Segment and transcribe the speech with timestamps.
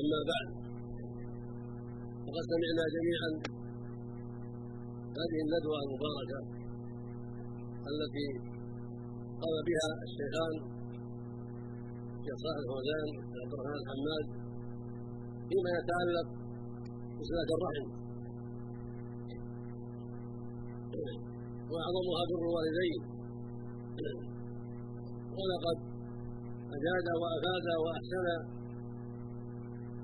[0.00, 0.48] أما بعد
[2.24, 3.30] فقد سمعنا جميعا
[5.18, 6.40] هذه الندوة المباركة
[7.90, 8.28] التي
[9.42, 10.54] قام بها الشيخان
[12.16, 13.08] الشيخ صالح الفوزان
[13.42, 14.24] عبد الرحمن الحماد
[15.48, 16.28] فيما يتعلق
[17.18, 17.86] بصلة الرحم.
[21.70, 23.00] وأعظمها بر الوالدين.
[25.38, 25.78] ولقد
[26.76, 28.26] أجاد وأفاد وأحسن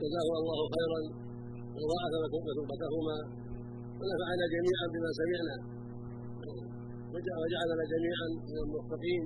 [0.02, 1.00] جزاه الله خيرا.
[1.76, 3.16] وضاعف مثوبتهما
[3.98, 5.56] ونفعنا جميعا بما سمعنا
[7.12, 9.22] وجعلنا جميعا من الموفقين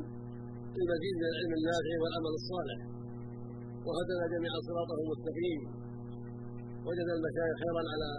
[0.74, 2.78] للمزيد من العلم النافع والعمل الصالح.
[3.86, 5.60] وهدنا جميعا صراطه المستقيم.
[6.86, 8.10] وجد المشايخ خيرا على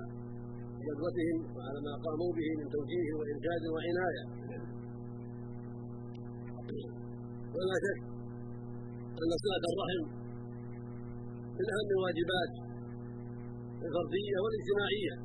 [0.85, 4.23] جذوتهم وعلى ما قاموا به من توجيه وإرشاد وعناية.
[7.55, 7.99] ولا شك
[9.21, 10.24] أن صلة الرحم.
[11.57, 12.51] من أهم الواجبات
[13.85, 15.15] الفردية والاجتماعية.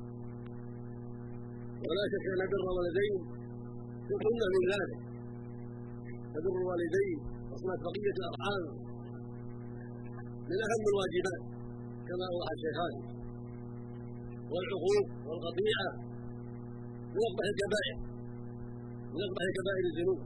[1.87, 3.15] ولا شك أن بر الولدين
[4.13, 5.01] يكون من ذلك.
[6.33, 7.19] فبر الوالدين
[7.51, 8.65] وصلة بقية الأرحام
[10.51, 11.43] من أهم الواجبات
[12.09, 12.95] كما أوحى الشيخان.
[14.53, 15.91] والعقوق والقطيعة
[17.15, 17.97] من أقبح الكبائر
[19.13, 20.21] من أقبح كبائر الذنوب.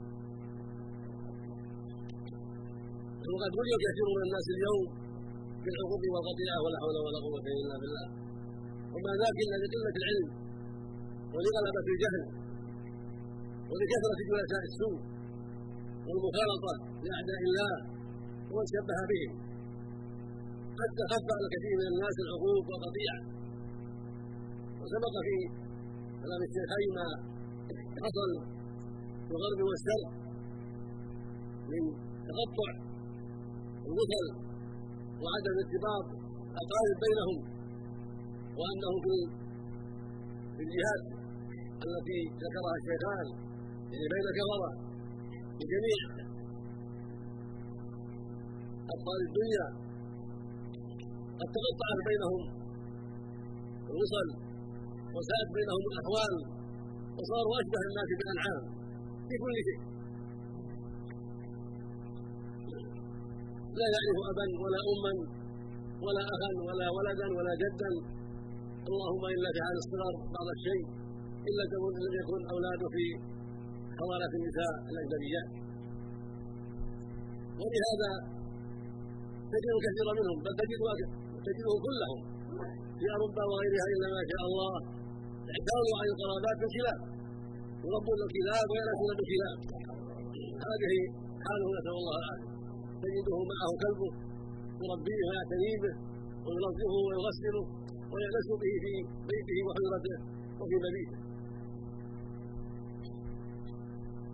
[3.33, 5.04] وقد بلي كثير من الناس اليوم
[5.65, 8.05] بالعقوق والقطيعة ولا حول ولا قوة إلا بالله.
[8.93, 10.27] وما ذاك إلا لقلة العلم.
[11.33, 12.23] ولغلبة الجهل.
[13.69, 14.99] ولكثرة جلساء السوء.
[16.07, 17.73] والمخالطة لأعداء الله
[18.51, 19.31] ومن شبه بهم
[20.79, 23.19] حتى خف على كثير من الناس العقوق والقطيعة
[24.79, 25.35] وسبق في
[26.21, 27.07] كلام الشيخين ما
[28.03, 28.31] حصل
[29.25, 30.09] في الغرب والشرق
[31.71, 31.83] من
[32.29, 32.69] تقطع
[33.87, 34.25] الوصل
[35.23, 36.05] وعدم ارتباط
[36.61, 37.37] القائد بينهم
[38.59, 41.03] وأنه في الجهات
[41.87, 43.27] التي ذكرها الشيخان
[43.91, 44.71] يعني بين كفره
[45.57, 45.99] في جميع
[48.93, 49.65] أبطال الدنيا
[51.39, 52.41] قد تقطعت بينهم
[53.91, 54.27] الوصل
[55.15, 56.33] وساءت بينهم الأحوال
[57.17, 58.63] وصاروا أشبه الناس بالأنعام
[59.27, 59.79] في كل شيء.
[63.79, 65.13] لا يعرف أبا ولا أما
[66.05, 67.91] ولا أخا ولا ولدا ولا جدا.
[68.89, 70.83] اللهم إلا في حال الصغر بعض الشيء
[71.49, 71.63] إلا
[72.05, 73.05] لم يكن أولاده في
[73.99, 75.49] حضانة النساء الأجنبيات
[77.59, 78.11] ولهذا
[79.53, 80.89] تجد كثيرا منهم بل تجده
[81.47, 82.19] تجدهم كلهم.
[82.99, 84.73] في أوروبا وغيرها إلا ما شاء الله.
[85.53, 86.99] اعتاضوا عن القرابات بالكلاب
[87.85, 89.57] يربون الكلاب ويأنسون بالكلاب
[90.67, 90.93] هذه
[91.45, 92.54] حاله نسأل الله العافية.
[93.05, 94.09] تجده معه كلبه
[94.83, 95.93] يربيه ويعتني به
[96.45, 97.63] وينظفه ويغسله
[98.11, 98.93] ويأنس به في
[99.29, 100.17] بيته وحجرته
[100.59, 101.19] وفي مبيته.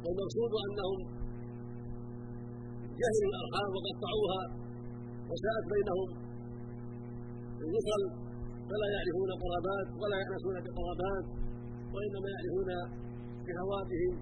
[0.03, 0.99] والمقصود أنهم
[2.99, 4.41] جهلوا الأرحام وقطعوها
[5.29, 6.09] وساءت بينهم.
[7.65, 8.01] الوصل
[8.69, 11.25] فلا يعرفون قرابات ولا يأنسون بقرابات
[11.93, 12.69] وإنما يعرفون
[13.47, 14.13] شهواتهم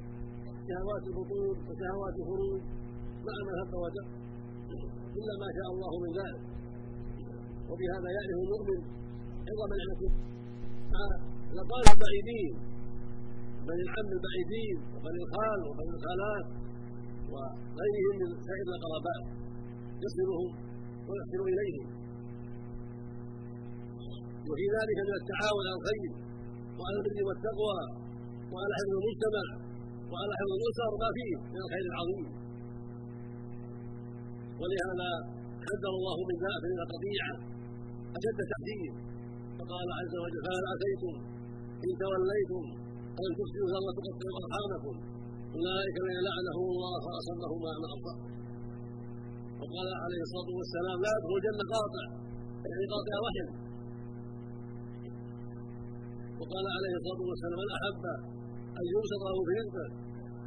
[0.69, 2.61] شهوات البطون وشهوات الخروج
[3.27, 4.07] مع ما هب ودق
[5.19, 6.41] إلا ما شاء الله من ذلك.
[7.69, 8.79] وبهذا يعرف المؤمن
[9.49, 10.01] عظم نعمة
[11.53, 12.53] الأقارب البعيدين
[13.67, 16.47] بني العم البعيدين وبني الخال وبني الخالات
[17.31, 19.23] وغيرهم من سائر القرابات.
[20.05, 20.51] يصلهم
[21.07, 21.87] ويحسن إليهم.
[24.49, 26.11] وفي ذلك من التعاون على الخير
[26.77, 27.79] وعلى البر والتقوى
[28.51, 29.45] وعلى حفظ المجتمع
[30.11, 32.38] وعلى حفظ الأسر ما فيه من الخير العظيم.
[34.61, 35.09] ولهذا
[35.65, 37.33] حذر الله من ذلك من القطيعه
[38.17, 38.91] أشد تحذير
[39.59, 41.13] فقال عز وجل فهل عسيتم
[41.85, 42.65] إن توليتم
[43.23, 44.95] أن تفسدوا وتقطعوا أرحامكم؟
[45.55, 48.17] أولئك الذين لعنهم الله فاصمهم عن ابصار
[49.59, 52.05] وقال عليه الصلاة والسلام لا يدخل الجنة قاطع
[52.69, 53.49] يعني قاطع رحم.
[56.39, 58.03] وقال عليه الصلاة والسلام من أحب
[58.79, 59.87] أن يبسط له في رزقه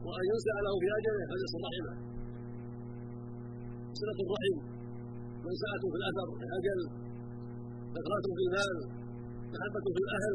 [0.06, 2.11] وأن ينسى له في أجله فليصل رحمه
[4.00, 4.56] صلة الرحم
[5.46, 6.80] منسأة في الأثر في الأجل
[7.96, 8.76] نكرة في المال
[9.52, 10.34] محبة في الأهل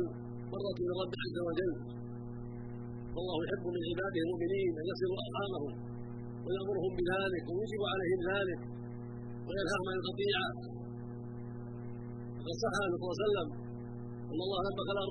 [0.54, 1.74] مرة من رب عز وجل.
[3.16, 5.74] والله يحب من عباده المؤمنين أن يصلوا أرحامهم
[6.46, 8.60] ويأمرهم بذلك ويوجب عليهم ذلك
[9.48, 10.50] وينهاهم عن القطيعه
[12.38, 13.48] وقد صح صلى الله عليه وسلم
[14.32, 15.02] أن الله لما خلق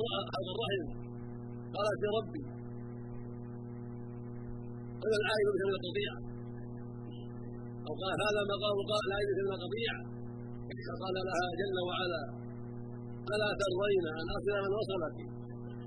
[0.56, 0.84] الرحم.
[1.74, 2.44] قالت يا ربي
[5.04, 6.18] أنا العائد مثل القطيعه
[7.86, 8.76] أو قال هذا مقام
[9.10, 10.00] لا مثل القطيعه
[10.86, 12.22] فقال لها جل وعلا
[13.34, 15.16] ألا ترضين أن أصل من وصلك؟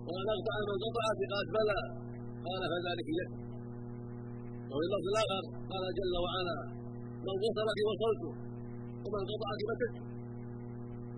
[0.07, 1.79] وأن أقطع من قطعك قالت بلى.
[2.47, 3.31] قال فذلك لك
[4.71, 6.57] وفي اللفظ الآخر قال جل وعلا
[7.25, 8.31] من وصلك وصلته
[9.03, 9.95] ومن قطعك بتت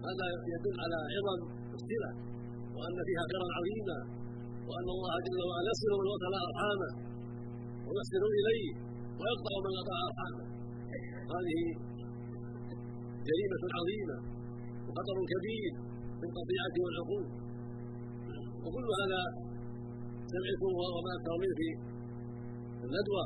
[0.08, 1.40] هذا يدل على عظم
[1.78, 2.12] الصلة
[2.76, 3.98] وأن فيها خيرا عظيما
[4.68, 6.92] وأن الله جل وعلا يصل من وصل أرحامه
[7.86, 8.68] ويحسن إليه
[9.20, 10.46] ويقطع من قطع أرحامه.
[11.36, 11.60] هذه
[13.28, 14.18] جريمة عظيمة
[14.88, 15.72] وخطر كبير
[16.20, 17.26] في القطيعه والعقول.
[18.64, 19.22] وكل هذا
[20.34, 21.14] سمعتم وما
[21.44, 21.62] منه
[22.78, 23.26] في الندوة.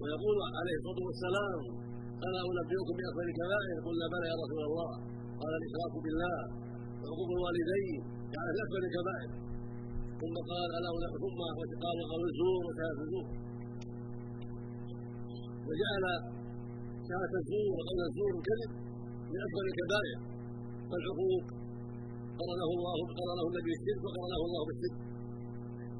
[0.00, 1.60] ويقول عليه الصلاة والسلام
[2.26, 4.90] ألا أنبئكم بأكبر الكبائر قلنا بلى يا رسول الله.
[5.40, 6.38] قال الإشراك بالله
[7.00, 8.00] وعقوق الوالدين.
[8.34, 9.30] يعني أكبر الكبائر.
[10.20, 10.90] ثم قال ألا
[11.24, 11.38] ثم
[11.84, 13.26] قال قول الزور وشهاده الزور
[15.68, 16.04] وجعل
[17.08, 18.70] شهاده الزور وقول الزور الكذب
[19.32, 20.18] من أكبر الكبائر.
[20.90, 21.44] والعقوق
[22.40, 24.96] قرنه الله قرنه النبي بالشرك وقرنه الله بالشرك.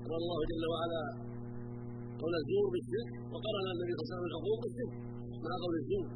[0.04, 1.02] قرن الله جل وعلا
[2.20, 4.92] قول الزور بالشرك وقرن النبي صلى الله عليه وسلم العقوق بالشرك
[5.44, 6.06] مع قول الزور.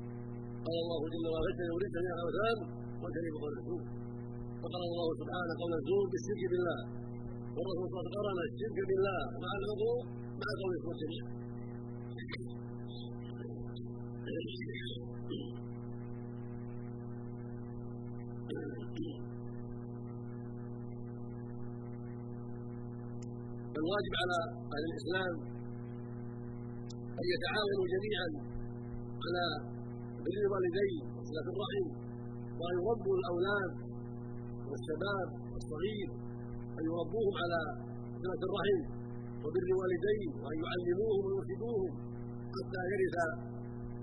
[0.66, 2.58] قال الله جل وعلا فاجتنبوا وليس من الاوثان
[3.02, 3.82] واجتنبوا قول الزور
[4.62, 6.80] فقال الله سبحانه قول الزور بالشرك بالله.
[7.56, 9.20] والرسول صلى الله عليه وسلم قرن الشرك بالله.
[9.44, 10.02] مع العقوق
[10.40, 11.28] مع قول الزور جميعا
[23.72, 24.38] فالواجب على
[24.74, 25.34] أهل الإسلام
[27.20, 28.28] أن يتعاونوا جميعا
[29.24, 29.44] على
[30.24, 31.86] بر الوالدين وصله الرحم
[32.58, 33.72] وأن يربوا الأولاد
[34.68, 35.28] والشباب
[35.60, 36.08] الصغير
[36.78, 37.60] أن يربوهم على
[38.22, 38.80] صله الرحم
[39.44, 41.92] وبر الوالدين وأن يعلموهم ويرشدوهم
[42.56, 43.16] حتى يرث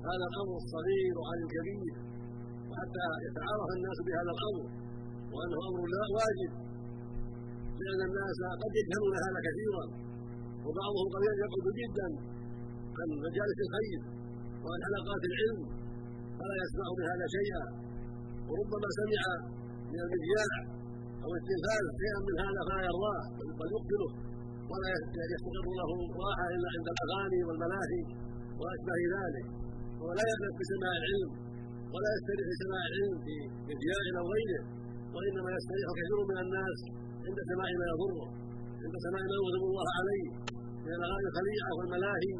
[0.09, 1.93] هذا الأمر الصغير عن الكبير
[2.69, 4.65] وحتى يتعارف الناس بهذا الأمر
[5.33, 6.51] وأنه أمر لا واجب
[7.81, 9.85] لأن الناس قد يجهلون هذا كثيرا
[10.65, 12.07] وبعضهم قد يقعد جدا
[12.97, 13.99] عن مجالس الخير
[14.63, 15.59] وعن حلقات العلم
[16.37, 17.65] فلا يسمع بهذا شيئا.
[18.49, 19.23] وربما سمع
[19.91, 20.51] من المذياع
[21.23, 23.21] أو التلفاز شيئا من هذا فلا يرضاه
[23.59, 24.11] بل يقبله
[24.71, 24.87] ولا
[25.33, 25.89] يستقر له
[26.25, 28.01] راحه إلا عند الأغاني والملاهي
[28.59, 29.64] وأشباه ذلك.
[30.07, 31.31] ولا يأنف بسماع العلم
[31.93, 33.35] ولا يستريح بسماع العلم في
[33.69, 34.61] مذياع أو غيره
[35.15, 36.79] وإنما يستريح كثير من الناس
[37.27, 38.25] عند سماع ما يضره
[38.83, 40.25] عند سماع ما يغضب الله عليه
[40.85, 42.33] من الأغاني الخليعة والملاهي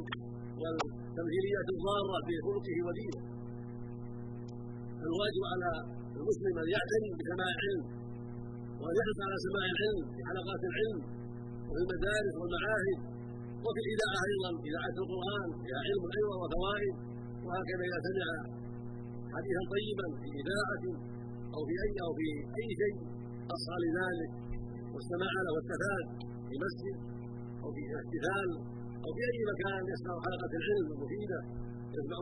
[0.62, 3.22] والتمثيليات الضارة في خلقه ودينه.
[5.08, 5.70] الواجب على
[6.20, 7.84] المسلم أن يعتني بسماع العلم
[8.80, 11.00] وأن يحرص على سماع العلم في حلقات العلم
[11.68, 13.00] وفي المدارس والمعاهد
[13.66, 16.96] وفي الإذاعة أيضا إذاعة القرآن فيها علم أيضا وفوائد
[17.46, 18.30] وهكذا إذا سمع
[19.36, 20.84] حديثا طيبا في إذاعة
[21.56, 22.28] أو في اي أو في
[22.60, 22.98] أي شيء
[23.56, 24.32] اصغى لذلك
[24.94, 26.06] واستمع له واستفاد
[26.48, 26.98] في مسجد
[27.64, 28.50] أو في احتفال
[29.06, 31.40] أو في أي مكان يسمع حلقة العلم المفيدة
[31.98, 32.20] يسمع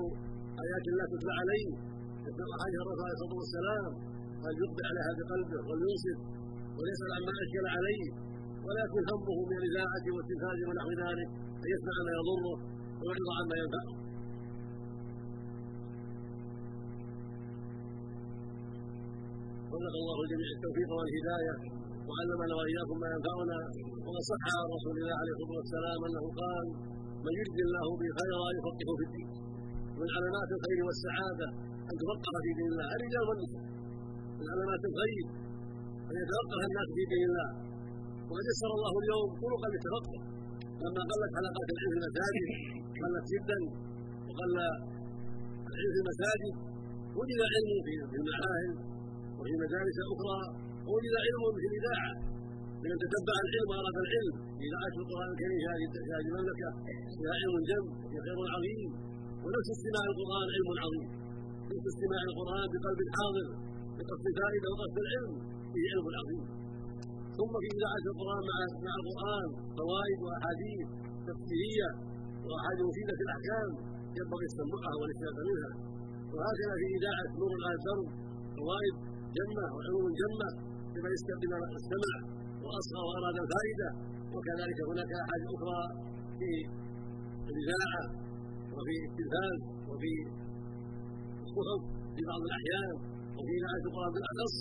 [0.66, 1.70] آيات الله تتلى عليه
[2.28, 3.92] يسمع حديث الرسول عليه الصلاة والسلام
[4.42, 6.20] فليقبل عليها بقلبه ولينصت
[6.78, 8.06] وليسال عما أشكل عليه
[8.66, 11.30] ولا يكن همه من الإذاعة والتلفاز ونحو ذلك
[11.64, 12.56] ان يسمع ما يضره
[13.00, 14.03] ويعرض عما ينفعه.
[19.74, 21.54] وفق الله جميع التوفيق والهداية
[22.08, 23.58] وعلمنا وإياكم ما ينفعنا
[24.06, 26.66] وقد صح عن رسول الله عليه الصلاة والسلام أنه قال
[27.26, 29.30] من يرد الله به خيرا يفقهه في الدين
[30.00, 31.48] من علامات الخير والسعادة
[31.90, 32.88] أن تفقه في دين الله.
[32.98, 33.66] الرجال والنساء
[34.40, 35.26] من علامات الخير
[36.10, 37.50] أن يتفقه الناس في دين الله.
[38.30, 40.18] وقد يسر الله اليوم طرقا للتفقه
[40.84, 42.48] لما قلت حلقات العلم في المساجد
[43.04, 43.60] قلت جدا
[44.28, 44.52] وقل
[45.70, 46.54] العلم في المساجد
[47.18, 47.70] وجد علم
[48.12, 48.76] في المعاهد
[49.44, 50.40] وفي مجالس أخرى
[50.94, 52.12] وجد علم في الاذاعه
[52.84, 54.36] لمن تتبع العلم واراد العلم.
[54.66, 55.60] اذاعه القرآن الكريم
[56.06, 56.70] في هذه المملكة
[57.18, 57.86] فيها علم جم
[58.26, 58.90] خير عظيم.
[59.44, 61.08] ونفس استماع القرآن علم عظيم.
[61.72, 63.48] نفس استماع القرآن بقلب حاضر
[63.98, 65.34] بقصد الفائده وقصد العلم.
[65.72, 66.44] فيه علم عظيم.
[67.38, 68.58] ثم في اذاعه القرآن مع
[68.88, 69.48] مع القرآن
[69.78, 70.88] فوائد وأحاديث
[71.28, 71.90] تفسيريه
[72.48, 73.70] وأحاديث مفيدة في الأحكام
[74.20, 75.72] ينبغي السمعها والاستفاده منها.
[76.34, 77.78] وهكذا في إذاعة نور الان
[78.58, 78.96] فوائد
[79.40, 80.50] جمة وعلوم جمة
[80.96, 82.16] لمن استمع
[82.64, 83.90] وأصغى وأراد الفائدة
[84.34, 85.80] وكذلك هناك أحاديث أخرى
[86.40, 86.50] في
[87.52, 88.04] الإذاعة
[88.76, 89.60] وفي التلفاز
[89.90, 90.14] وفي
[91.46, 91.82] الصحف
[92.16, 92.90] في بعض الأحيان
[93.38, 94.56] وفي إذاعة القرآن بالأخص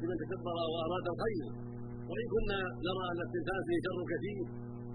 [0.00, 1.44] لمن تكبر وأراد الخير.
[2.10, 4.44] وإن كنا نرى أن التلفاز فيه شر كثير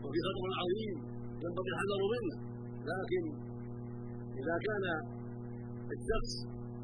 [0.03, 0.95] وفي خطر عظيم
[1.43, 2.35] ينبغي الحذر منه.
[2.91, 3.23] لكن
[4.41, 4.85] إذا كان
[5.95, 6.31] الشخص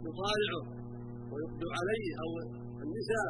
[0.08, 0.81] يطالعه
[1.32, 2.30] ويقبل عليه أو
[2.86, 3.28] النساء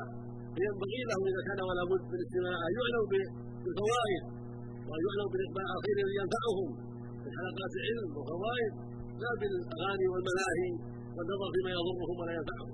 [0.56, 4.24] فينبغي له إذا كان ولا بد من الاستماع أن يعلم بالفوائد
[4.88, 6.70] وأن يعلم بالإقبال على الخير الذي ينفعهم
[7.24, 8.74] من حلقات العلم وفوائد
[9.24, 10.70] لا بالأغاني والملاهي
[11.16, 12.72] والنظر فيما يضرهم ولا ينفعهم.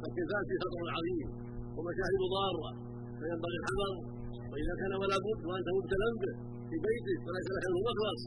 [0.00, 1.28] فالتلفاز في خطر عظيم
[1.76, 2.70] ومشاهد ضارة
[3.18, 3.92] فينبغي الحذر
[4.50, 6.34] وإذا كان ولا بد وأنت مبتلى به
[6.68, 8.20] في بيتك وليس لك المخلص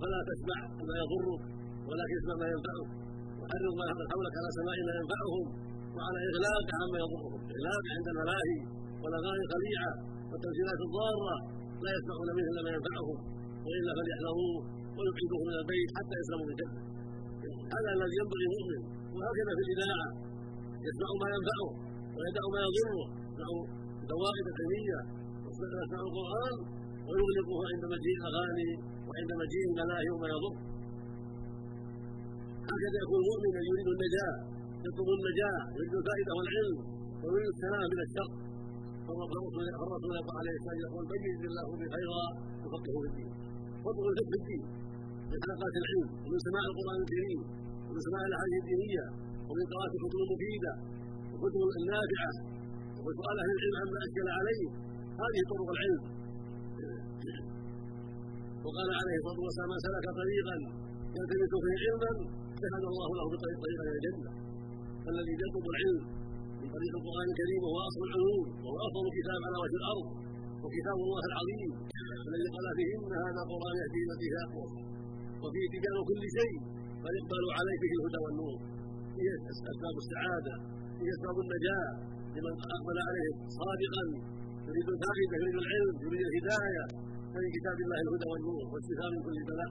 [0.00, 0.58] فلا تسمع
[0.88, 1.42] ما يضرك
[1.88, 2.88] ولكن اسمع ما ينفعك
[3.40, 5.44] وحرض ما حولك على سماع ما ينفعهم.
[5.96, 8.58] وعلى إغلاق عما يضرهم إغلاق عند الملاهي
[9.02, 9.92] والاغاني الخليعه
[10.30, 11.36] والتمثيلات الضارة.
[11.84, 13.18] لا يسمعون منه إلا ما ينفعهم
[13.66, 14.56] وإلا فليحذروه
[14.96, 16.80] ويبعدوه من البيت حتى يسلموا من جنه
[17.74, 18.82] هذا الذي ينبغي المؤمن.
[19.14, 20.08] وهكذا في الاذاعه
[20.86, 21.68] يسمع ما ينفعه
[22.16, 23.02] ويدع ما يضره.
[23.28, 23.48] يسمع
[24.12, 24.98] دوائر العلميه
[25.44, 26.54] ويسمع القرآن
[27.08, 28.70] ويغلقه عند مجيء الأغاني
[29.08, 30.54] وعند مجيء الملاهي وما يضر
[32.70, 34.34] هكذا يكون المؤمن يريد النجاة.
[34.86, 36.76] يطلب النجاة يريد الفائده والعلم
[37.22, 38.30] ويريد السلام من الشر.
[39.06, 40.24] فالرسول عليه الصلاه والسلام
[40.84, 42.24] يقول يريد الله به خيرا
[42.64, 43.30] يفقهه في الدين.
[43.82, 44.62] فاطلب الفقه في الدين.
[45.30, 47.40] من حلقات العلم ومن سماع القرآن الكريم
[47.86, 49.06] ومن سماع الأحاديث الدينية
[49.48, 50.72] ومن قراءة الكتب المفيده
[51.30, 52.32] والكتب النافعة
[52.96, 54.64] ومن سؤال أهل العلم عما أشكل عليه.
[55.22, 56.02] هذه طرق العلم.
[58.64, 60.56] وقال عليه الصلاة والسلام من سلك طريقا
[61.16, 62.12] يلتمس فيه علما
[62.62, 64.30] سهل الله له بطريقا إلى الجنة.
[65.04, 66.02] فالذي يطلب العلم
[66.60, 70.06] من طريق القرآن الكريم وهو أصل العلوم وهو افضل كتاب على وجه الأرض
[70.62, 71.70] وكتاب الله العظيم
[72.28, 74.70] الذي قال فيه ان هذا القرآن يهدي التي هي اقوم
[75.42, 76.54] وفيه تبيان كل شيء
[77.02, 78.56] فالاقبال عليه فيه الهدى والنور.
[79.18, 79.28] هي
[79.72, 80.54] أسباب السعادة
[81.00, 81.88] هي أسباب النجاة
[82.34, 83.30] لمن أقبل عليه
[83.60, 84.04] صادقا.
[84.68, 86.84] يريد الفائده يريد العلم يريد الهداية.
[87.32, 89.70] فمن كتاب الله الهدى والنور والشفاء من كل بلاء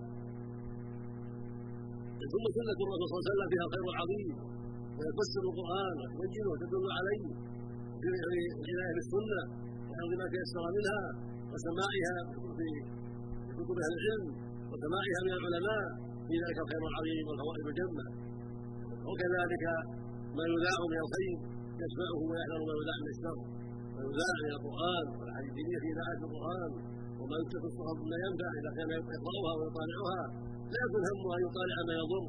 [2.34, 4.28] ثم سنة الرسول صلى الله عليه وسلم فيها الخير العظيم
[5.02, 7.24] ويفسر القرآن وتبينه وتدل عليه
[8.02, 9.42] في العناية بالسنة
[9.88, 11.02] وحفظ ما تيسر منها
[11.52, 12.16] وسماعها
[13.48, 14.26] في كتب أهل العلم
[14.72, 15.84] وسماعها من العلماء
[16.28, 18.06] في ذلك الخير العظيم والفوائد الجمة.
[19.08, 19.66] وكذلك
[20.38, 21.38] ما يذاع من الخير
[21.84, 23.38] يسمعه ويحذر ما يذاع من الشر.
[23.96, 26.72] ما يذاع من القرآن والأحاديث الدينية في إذاعة القرآن.
[27.20, 30.24] وما يكتب الصحف مما ينفع اذا كان يقراها ويطالعها.
[30.74, 32.24] لا يكون همه أن يطالع ما يضر.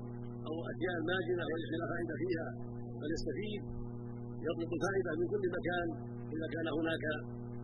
[0.49, 2.49] أو أشياء ماجنة وليس لا فائدة فيها
[3.01, 3.63] بل يستفيد
[4.47, 5.89] يطلب الفائده من كل مكان
[6.35, 7.05] إذا كان هناك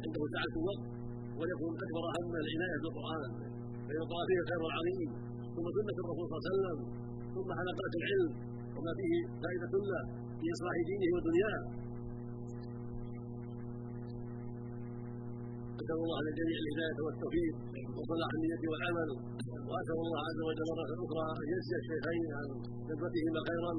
[0.05, 0.83] عنده سعة وقت
[1.39, 3.31] وليكن اكبر هم العناية بالقرآن.
[3.87, 5.09] فيقرا فيه الخير العظيم
[5.55, 6.79] ثم سنة الرسول صلى الله عليه وسلم
[7.35, 8.33] ثم حلقات العلم
[8.77, 10.03] وما فيه فائدة له
[10.39, 11.61] في إصلاح دينه ودنياه.
[15.79, 17.55] نسال الله للجميع الهداية والتوفيق
[17.99, 19.09] وصلاح النيه والعمل.
[19.71, 22.47] وأسأل الله عز وجل مرة أخرى أن يجزي الشيخين عن
[22.89, 23.73] خدمتهما خيرا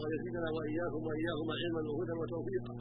[0.00, 2.74] ويزيدنا وإياكم وإياهما علما وهدى وتوفيقا.